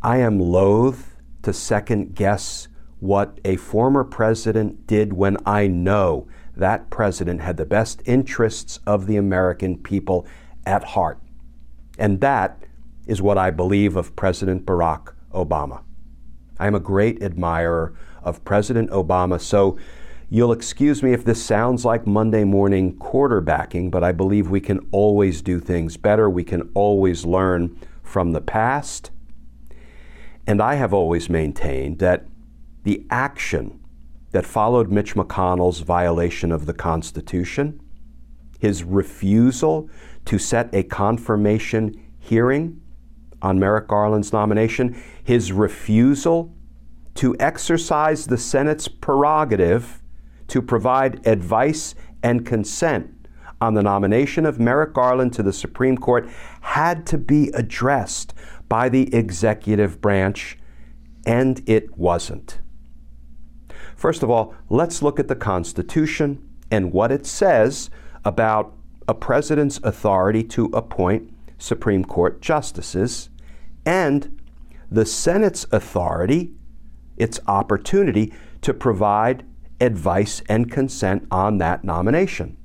[0.00, 2.68] I am loath to second guess
[3.00, 9.06] what a former president did when I know that president had the best interests of
[9.06, 10.26] the American people
[10.66, 11.20] at heart.
[11.98, 12.64] And that
[13.06, 15.82] is what I believe of President Barack Obama.
[16.58, 19.78] I am a great admirer of President Obama, so
[20.28, 24.86] you'll excuse me if this sounds like Monday morning quarterbacking, but I believe we can
[24.90, 26.28] always do things better.
[26.28, 29.10] We can always learn from the past.
[30.46, 32.26] And I have always maintained that
[32.88, 33.78] the action
[34.30, 37.78] that followed Mitch McConnell's violation of the Constitution,
[38.60, 39.90] his refusal
[40.24, 42.80] to set a confirmation hearing
[43.42, 46.56] on Merrick Garland's nomination, his refusal
[47.16, 50.02] to exercise the Senate's prerogative
[50.46, 53.28] to provide advice and consent
[53.60, 56.26] on the nomination of Merrick Garland to the Supreme Court
[56.62, 58.32] had to be addressed
[58.66, 60.58] by the executive branch,
[61.26, 62.60] and it wasn't.
[63.98, 67.90] First of all, let's look at the Constitution and what it says
[68.24, 68.72] about
[69.08, 73.28] a president's authority to appoint Supreme Court justices
[73.84, 74.40] and
[74.88, 76.52] the Senate's authority,
[77.16, 78.32] its opportunity
[78.62, 79.44] to provide
[79.80, 82.56] advice and consent on that nomination.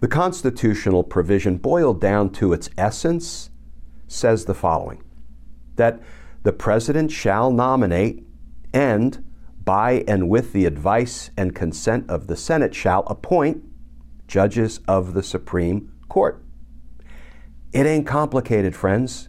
[0.00, 3.48] The constitutional provision, boiled down to its essence,
[4.06, 5.02] says the following
[5.76, 5.98] that
[6.42, 8.26] the president shall nominate
[8.74, 9.24] and
[9.70, 13.62] by and with the advice and consent of the Senate, shall appoint
[14.26, 16.42] judges of the Supreme Court.
[17.72, 19.28] It ain't complicated, friends.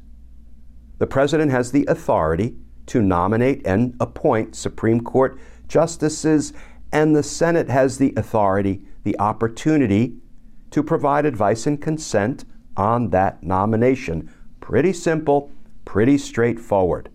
[0.98, 2.56] The President has the authority
[2.88, 6.54] to nominate and appoint Supreme Court justices,
[6.92, 10.18] and the Senate has the authority, the opportunity
[10.72, 14.34] to provide advice and consent on that nomination.
[14.60, 15.52] Pretty simple,
[15.86, 17.10] pretty straightforward.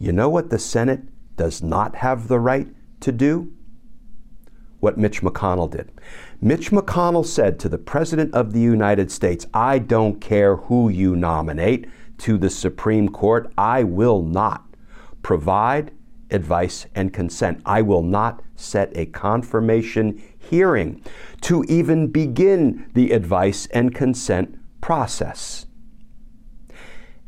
[0.00, 1.04] You know what the Senate
[1.36, 2.68] does not have the right
[3.00, 3.52] to do?
[4.84, 5.90] what Mitch McConnell did.
[6.42, 11.16] Mitch McConnell said to the President of the United States, I don't care who you
[11.16, 14.66] nominate to the Supreme Court, I will not
[15.22, 15.90] provide
[16.30, 17.62] advice and consent.
[17.64, 21.02] I will not set a confirmation hearing
[21.40, 25.64] to even begin the advice and consent process.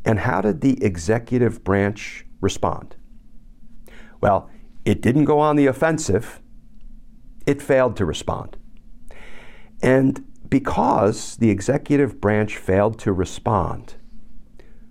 [0.05, 2.96] And how did the executive branch respond?
[4.27, 4.49] Well,
[4.83, 6.41] it didn't go on the offensive,
[7.45, 8.57] it failed to respond.
[9.81, 13.95] And because the executive branch failed to respond,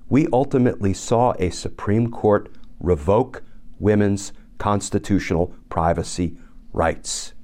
[0.08, 2.48] we ultimately saw a Supreme Court
[2.80, 3.42] revoke
[3.78, 6.38] women's constitutional privacy
[6.72, 7.34] rights.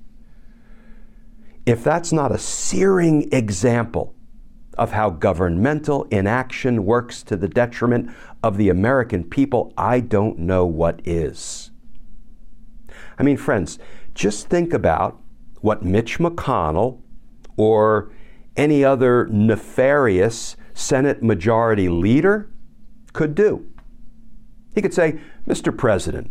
[1.66, 4.14] If that's not a searing example
[4.78, 8.10] of how governmental inaction works to the detriment
[8.42, 11.61] of the American people, I don't know what is.
[13.18, 13.78] I mean, friends,
[14.14, 15.20] just think about
[15.60, 17.00] what Mitch McConnell
[17.56, 18.12] or
[18.56, 22.50] any other nefarious Senate Majority Leader
[23.12, 23.66] could do.
[24.74, 25.76] He could say, Mr.
[25.76, 26.30] President,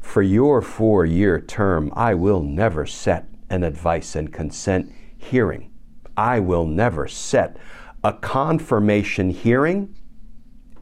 [0.00, 5.70] for your four year term, I will never set an advice and consent hearing.
[6.16, 7.56] I will never set
[8.02, 9.96] a confirmation hearing.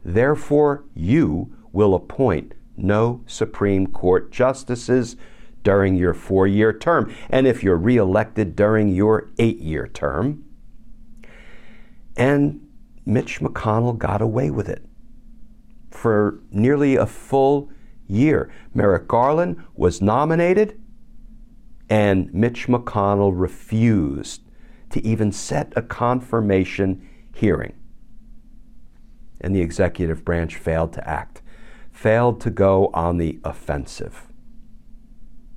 [0.04, 5.16] Therefore, you will appoint no Supreme Court justices
[5.62, 7.14] during your four year term.
[7.30, 10.44] And if you're reelected during your eight year term,
[12.16, 12.66] and
[13.04, 14.84] Mitch McConnell got away with it
[15.90, 17.70] for nearly a full
[18.06, 18.50] year.
[18.74, 20.80] Merrick Garland was nominated,
[21.88, 24.42] and Mitch McConnell refused
[24.90, 27.74] to even set a confirmation hearing.
[29.40, 31.42] And the executive branch failed to act,
[31.90, 34.31] failed to go on the offensive.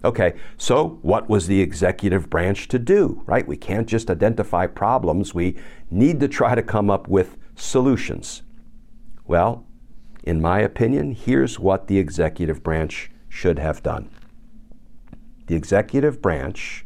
[0.05, 3.47] Okay, so what was the executive branch to do, right?
[3.47, 5.57] We can't just identify problems, we
[5.89, 8.43] need to try to come up with solutions.
[9.25, 9.65] Well,
[10.21, 14.11] in my opinion, here's what the executive branch should have done.
[15.47, 16.85] The executive branch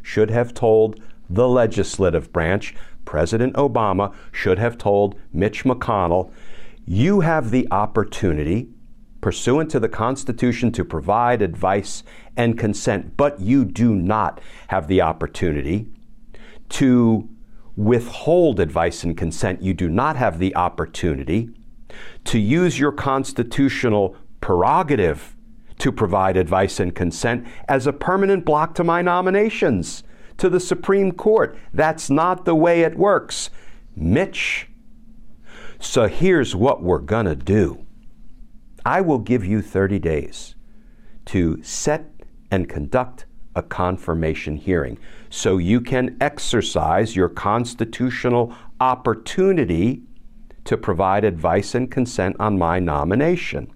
[0.00, 6.30] should have told the legislative branch, President Obama should have told Mitch McConnell,
[6.86, 8.68] you have the opportunity
[9.20, 12.02] pursuant to the Constitution to provide advice
[12.36, 15.88] and consent, but you do not have the opportunity
[16.70, 17.28] to
[17.76, 19.62] withhold advice and consent.
[19.62, 21.50] You do not have the opportunity
[22.24, 25.36] to use your constitutional prerogative
[25.78, 30.02] to provide advice and consent as a permanent block to my nominations
[30.36, 31.56] to the Supreme Court.
[31.72, 33.50] That's not the way it works.
[33.96, 34.68] Mitch.
[35.78, 37.86] So here's what we're going to do.
[38.84, 40.54] I will give you 30 days
[41.26, 42.10] to set
[42.50, 50.02] and conduct a confirmation hearing so you can exercise your constitutional opportunity
[50.64, 53.70] to provide advice and consent on my nomination.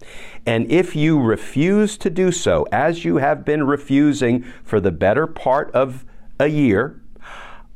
[0.46, 5.26] And if you refuse to do so, as you have been refusing for the better
[5.26, 6.04] part of
[6.38, 7.00] a year,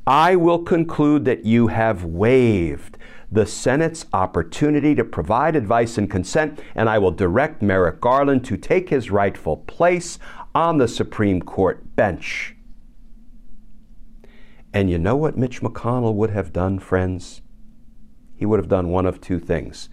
[0.06, 2.97] I will conclude that you have waived
[3.30, 8.56] the Senate's opportunity to provide advice and consent, and I will direct Merrick Garland to
[8.56, 10.18] take his rightful place
[10.54, 12.56] on the Supreme Court bench.
[14.72, 17.42] And you know what Mitch McConnell would have done, friends?
[18.36, 19.88] He would have done one of two things.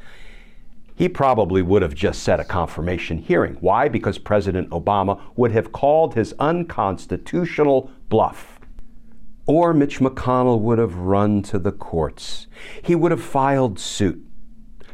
[0.96, 3.58] He probably would have just set a confirmation hearing.
[3.60, 3.90] Why?
[3.90, 8.55] Because President Obama would have called his unconstitutional bluff
[9.46, 12.48] or Mitch McConnell would have run to the courts.
[12.82, 14.26] He would have filed suit,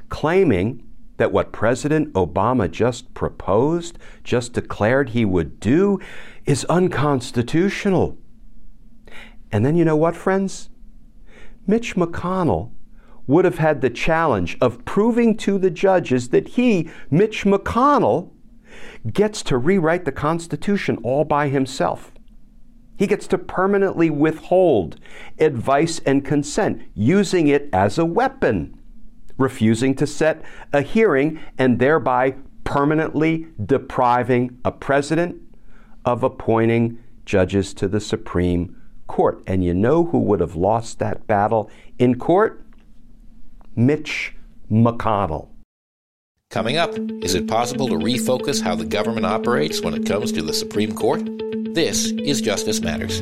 [0.09, 0.83] claiming
[1.17, 5.99] that what President Obama just proposed, just declared he would do,
[6.45, 8.17] is unconstitutional.
[9.51, 10.69] And then you know what, friends?
[11.67, 12.71] Mitch McConnell
[13.27, 18.31] would have had the challenge of proving to the judges that he, Mitch McConnell,
[19.13, 22.10] gets to rewrite the Constitution all by himself.
[23.01, 24.99] He gets to permanently withhold
[25.39, 28.79] advice and consent, using it as a weapon,
[29.39, 35.41] refusing to set a hearing and thereby permanently depriving a president
[36.05, 39.41] of appointing judges to the Supreme Court.
[39.47, 42.63] And you know who would have lost that battle in court?
[43.75, 44.35] Mitch
[44.69, 45.47] McConnell.
[46.51, 46.93] Coming up,
[47.23, 50.91] is it possible to refocus how the government operates when it comes to the Supreme
[50.91, 51.21] Court?
[51.73, 53.21] This is Justice Matters.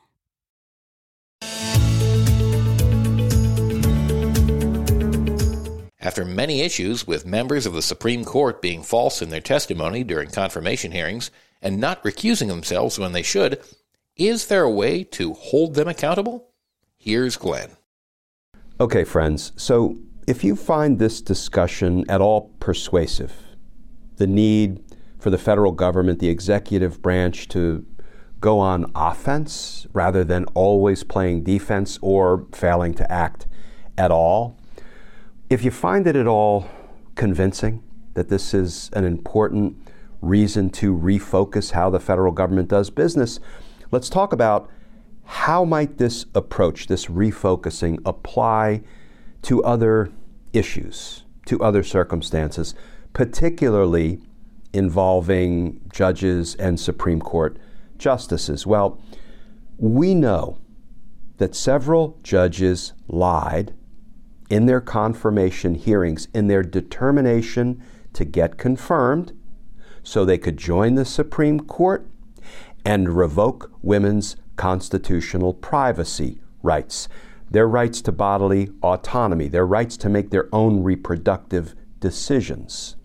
[6.03, 10.31] After many issues with members of the Supreme Court being false in their testimony during
[10.31, 11.29] confirmation hearings
[11.61, 13.61] and not recusing themselves when they should,
[14.15, 16.49] is there a way to hold them accountable?
[16.97, 17.69] Here's Glenn.
[18.79, 23.33] Okay, friends, so if you find this discussion at all persuasive,
[24.15, 24.83] the need
[25.19, 27.85] for the federal government, the executive branch, to
[28.39, 33.45] go on offense rather than always playing defense or failing to act
[33.99, 34.57] at all,
[35.51, 36.65] if you find it at all
[37.15, 37.83] convincing
[38.13, 39.75] that this is an important
[40.21, 43.37] reason to refocus how the federal government does business,
[43.91, 44.69] let's talk about
[45.25, 48.81] how might this approach, this refocusing, apply
[49.41, 50.09] to other
[50.53, 52.73] issues, to other circumstances,
[53.11, 54.21] particularly
[54.71, 57.57] involving judges and Supreme Court
[57.97, 58.65] justices?
[58.65, 59.01] Well,
[59.77, 60.59] we know
[61.39, 63.73] that several judges lied
[64.51, 67.81] in their confirmation hearings in their determination
[68.11, 69.31] to get confirmed
[70.03, 72.05] so they could join the Supreme Court
[72.83, 77.07] and revoke women's constitutional privacy rights,
[77.49, 82.97] their rights to bodily autonomy, their rights to make their own reproductive decisions.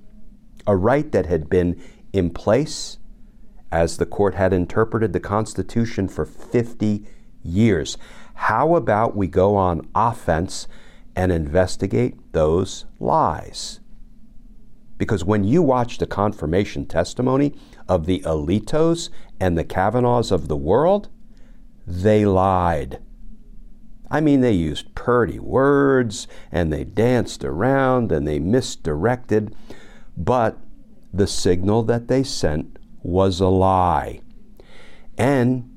[0.67, 1.81] A right that had been
[2.13, 2.99] in place
[3.71, 7.07] as the court had interpreted the Constitution for 50
[7.45, 7.97] years.
[8.35, 10.67] How about we go on offense
[11.17, 13.81] and investigate those lies.
[14.99, 17.55] Because when you watch the confirmation testimony
[17.89, 19.11] of the Alitos
[19.41, 21.09] and the Kavanaughs of the world,
[21.87, 23.01] they lied.
[24.11, 29.55] I mean, they used purty words and they danced around and they misdirected,
[30.17, 30.59] but
[31.13, 34.21] the signal that they sent was a lie.
[35.19, 35.77] And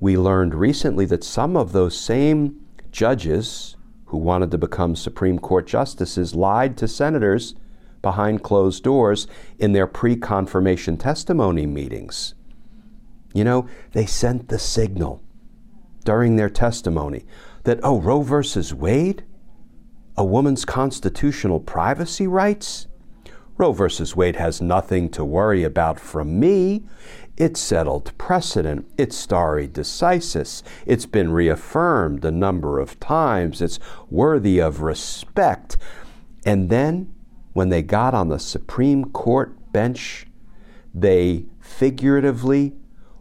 [0.00, 3.76] we learned recently that some of those same judges
[4.08, 7.54] who wanted to become Supreme Court justices lied to senators
[8.02, 9.26] behind closed doors
[9.58, 12.34] in their pre confirmation testimony meetings.
[13.34, 15.22] You know, they sent the signal
[16.04, 17.26] during their testimony
[17.64, 19.24] that, oh, Roe versus Wade,
[20.16, 22.86] a woman's constitutional privacy rights,
[23.58, 26.84] Roe versus Wade has nothing to worry about from me.
[27.38, 28.90] It's settled precedent.
[28.98, 30.64] It's stare decisis.
[30.86, 33.62] It's been reaffirmed a number of times.
[33.62, 33.78] It's
[34.10, 35.76] worthy of respect.
[36.44, 37.14] And then,
[37.52, 40.26] when they got on the Supreme Court bench,
[40.92, 42.74] they figuratively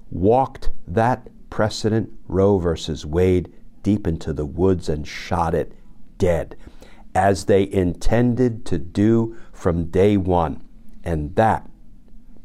[0.10, 3.54] walked that precedent, Roe versus Wade,
[3.84, 5.74] deep into the woods and shot it
[6.18, 6.56] dead
[7.14, 10.64] as they intended to do from day one.
[11.04, 11.70] And that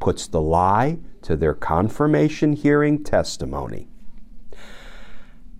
[0.03, 3.87] puts the lie to their confirmation hearing testimony.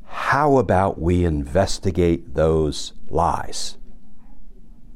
[0.03, 3.77] How about we investigate those lies?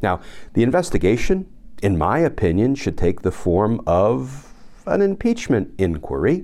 [0.01, 0.19] Now,
[0.51, 1.49] the investigation,
[1.81, 4.51] in my opinion, should take the form of
[4.85, 6.43] an impeachment inquiry.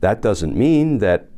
[0.00, 1.28] That doesn't mean that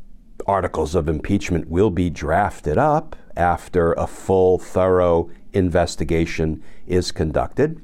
[0.45, 7.81] articles of impeachment will be drafted up after a full, thorough investigation is conducted.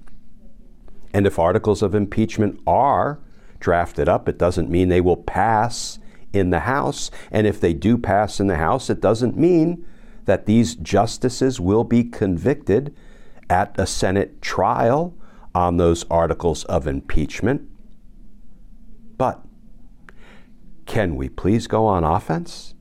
[1.14, 3.20] And if articles of impeachment are
[3.60, 6.00] drafted up, it doesn't mean they will pass
[6.34, 7.12] in the House.
[7.32, 9.86] And if they do pass in the House, it doesn't mean
[10.26, 12.96] that these justices will be convicted
[13.50, 15.16] at a Senate trial
[15.54, 17.70] on those articles of impeachment.
[19.18, 19.42] But
[20.86, 22.74] can we please go on offense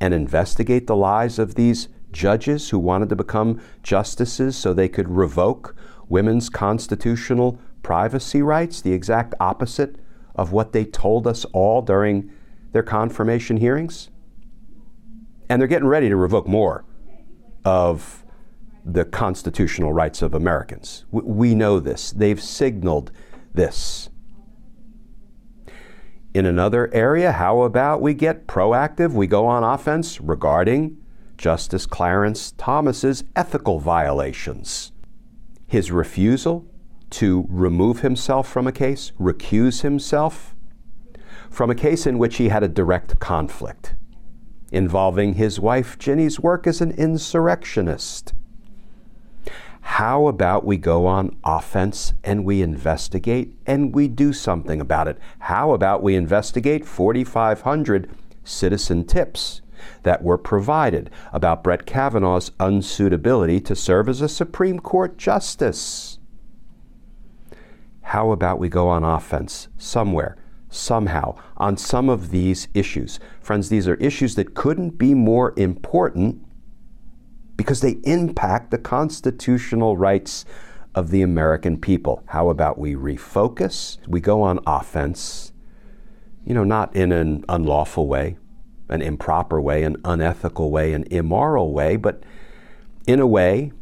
[0.00, 5.08] and investigate the lies of these judges who wanted to become justices so they could
[5.08, 5.74] revoke
[6.08, 9.96] women's constitutional privacy rights, the exact opposite
[10.34, 12.30] of what they told us all during
[12.72, 14.10] their confirmation hearings?
[15.48, 16.84] And they're getting ready to revoke more
[17.64, 18.24] of
[18.84, 21.04] the constitutional rights of Americans.
[21.10, 22.10] We know this.
[22.10, 23.10] They've signaled
[23.52, 24.08] this.
[26.34, 29.12] In another area, how about we get proactive?
[29.12, 30.98] We go on offense regarding
[31.36, 34.92] Justice Clarence Thomas's ethical violations.
[35.68, 36.66] His refusal
[37.10, 40.56] to remove himself from a case, recuse himself
[41.50, 43.94] from a case in which he had a direct conflict
[44.72, 48.34] involving his wife Ginni's work as an insurrectionist.
[49.80, 55.18] How about we go on offense and we investigate and we do something about it?
[55.38, 58.10] How about we investigate 4,500
[58.44, 59.62] citizen tips
[60.02, 66.18] that were provided about Brett Kavanaugh's unsuitability to serve as a Supreme Court justice?
[68.02, 70.36] How about we go on offense somewhere,
[70.70, 73.20] somehow, on some of these issues?
[73.40, 76.42] Friends, these are issues that couldn't be more important
[77.56, 80.46] because they impact the constitutional rights
[80.94, 82.22] of the American people.
[82.28, 83.98] How about we refocus?
[84.08, 85.52] We go on offense,
[86.46, 88.38] you know, not in an unlawful way,
[88.88, 92.22] an improper way, an unethical way, an immoral way, but
[93.06, 93.72] in a way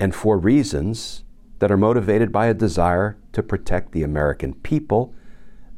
[0.00, 1.24] and for reasons
[1.58, 5.14] that are motivated by a desire to protect the American people,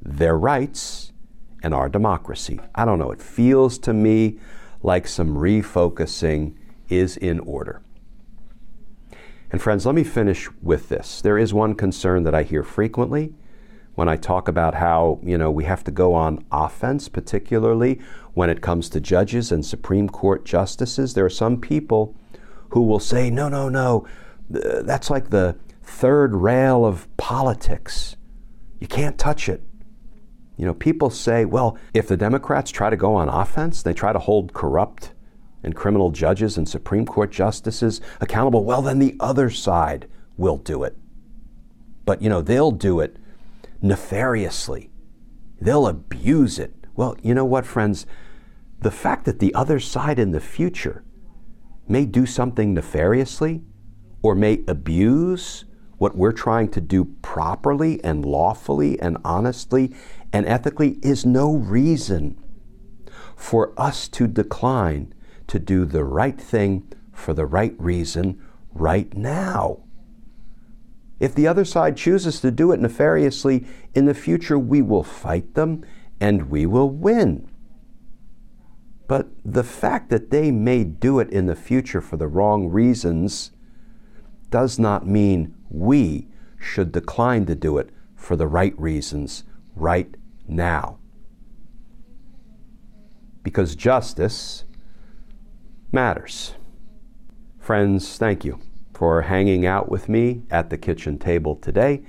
[0.03, 1.13] their rights,
[1.63, 2.61] and our democracy.
[2.75, 4.39] I don't know, it feels to me
[4.83, 6.55] like some refocusing
[6.89, 7.83] is in order.
[9.51, 11.21] And friends, let me finish with this.
[11.21, 13.33] There is one concern that I hear frequently
[13.95, 18.01] when I talk about how, you know, we have to go on offense, particularly
[18.37, 21.15] when it comes to judges and Supreme Court justices.
[21.15, 22.15] There are some people
[22.69, 24.07] who will say, no, no, no,
[24.51, 28.15] that's like the third rail of politics.
[28.79, 29.63] You can't touch it.
[30.59, 34.13] You know, people say, well, if the Democrats try to go on offense, they try
[34.13, 35.15] to hold corrupt
[35.63, 40.85] and criminal judges and Supreme Court justices accountable, well, then the other side will do
[40.85, 40.95] it.
[42.05, 43.17] But, you know, they'll do it
[43.81, 44.91] nefariously,
[45.59, 46.75] they'll abuse it.
[46.95, 48.05] Well, you know what, friends?
[48.81, 51.05] The fact that the other side in the future
[51.89, 53.63] may do something nefariously
[54.23, 55.65] or may abuse
[55.99, 59.95] what we're trying to do properly and lawfully and honestly
[60.33, 62.39] and ethically is no reason
[63.35, 65.15] for us to decline
[65.47, 68.41] to do the right thing for the right reason
[68.73, 69.83] right now.
[71.19, 75.55] If the other side chooses to do it nefariously in the future, we will fight
[75.55, 75.85] them
[76.21, 77.49] and we will win.
[79.09, 83.53] But the fact that they may do it in the future for the wrong reasons
[84.51, 86.29] does not mean we
[86.59, 89.45] should decline to do it for the right reasons
[89.75, 90.15] right
[90.49, 90.99] now.
[93.43, 94.65] Because justice
[95.93, 96.55] matters.
[97.61, 98.59] Friends, thank you
[98.93, 102.03] for hanging out with me at the kitchen table today.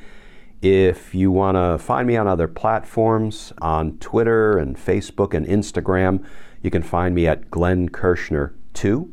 [0.62, 6.26] If you want to find me on other platforms, on Twitter and Facebook and Instagram,
[6.62, 9.12] you can find me at Glenn Kirschner 2.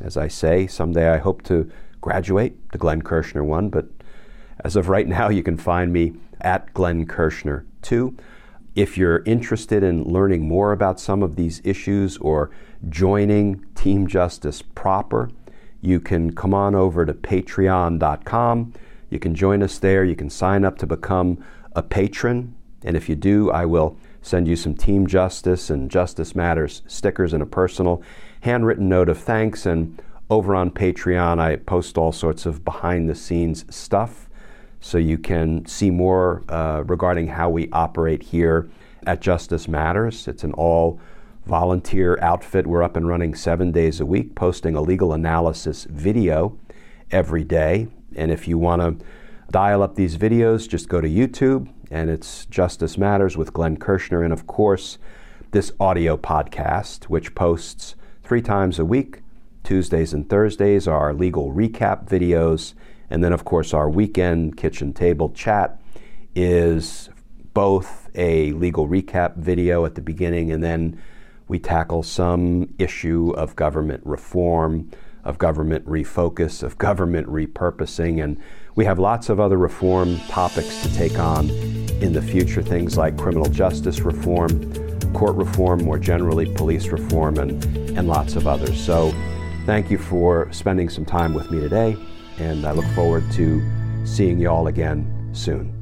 [0.00, 1.70] As I say, someday I hope to
[2.00, 3.86] graduate to Glenn Kirschner 1, but
[4.64, 8.16] as of right now, you can find me at Glenn Kirschner 2.
[8.74, 12.50] If you're interested in learning more about some of these issues or
[12.88, 15.30] joining Team Justice proper,
[15.80, 18.72] you can come on over to patreon.com.
[19.10, 20.04] You can join us there.
[20.04, 22.54] You can sign up to become a patron.
[22.84, 23.96] And if you do, I will
[24.28, 28.02] send you some Team Justice and Justice Matters stickers and a personal
[28.42, 29.64] handwritten note of thanks.
[29.64, 34.28] And over on Patreon, I post all sorts of behind the scenes stuff
[34.80, 38.68] so you can see more uh, regarding how we operate here
[39.06, 40.28] at Justice Matters.
[40.28, 41.00] It's an all
[41.46, 42.66] volunteer outfit.
[42.66, 46.58] We're up and running seven days a week, posting a legal analysis video
[47.10, 47.88] every day.
[48.14, 49.04] And if you want to
[49.50, 54.22] dial up these videos, just go to YouTube and it's Justice Matters with Glenn Kirschner.
[54.22, 54.98] And of course,
[55.50, 59.22] this audio podcast, which posts three times a week.
[59.64, 62.74] Tuesdays and Thursdays are legal recap videos
[63.10, 65.80] and then, of course, our weekend kitchen table chat
[66.34, 67.08] is
[67.54, 71.00] both a legal recap video at the beginning, and then
[71.48, 74.90] we tackle some issue of government reform,
[75.24, 78.38] of government refocus, of government repurposing, and
[78.78, 81.50] we have lots of other reform topics to take on
[82.00, 84.72] in the future, things like criminal justice reform,
[85.12, 87.64] court reform, more generally, police reform, and,
[87.98, 88.80] and lots of others.
[88.80, 89.12] So,
[89.66, 91.96] thank you for spending some time with me today
[92.38, 95.77] and I look forward to seeing you all again soon.